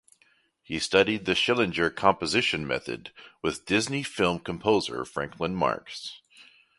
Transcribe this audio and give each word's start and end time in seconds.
He 0.63 0.79
studied 0.79 1.25
the 1.25 1.33
Schillinger 1.33 1.95
composition 1.95 2.65
method 2.65 3.11
with 3.43 3.67
Disney 3.67 4.01
film 4.01 4.39
composer 4.39 5.05
Franklyn 5.05 5.53
Marks. 5.53 6.21